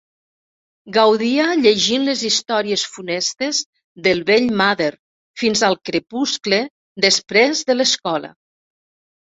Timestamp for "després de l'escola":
7.09-8.37